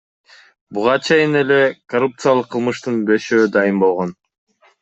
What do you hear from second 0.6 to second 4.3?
Буга чейин эле коррупциялык кылмыштын бешөө дайын болгон.